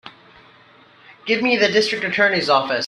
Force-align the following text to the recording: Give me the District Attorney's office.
Give 1.27 1.43
me 1.43 1.57
the 1.57 1.67
District 1.67 2.03
Attorney's 2.03 2.49
office. 2.49 2.79